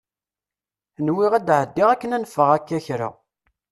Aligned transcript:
Nwiɣ 1.07 1.33
ad 1.35 1.49
ɛeddiɣ 1.59 1.89
akken 1.91 2.15
ad 2.15 2.21
neffeɣ 2.21 2.49
akka 2.57 2.79
kra. 2.85 3.09